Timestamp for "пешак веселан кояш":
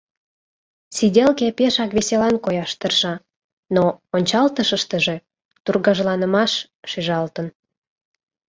1.57-2.71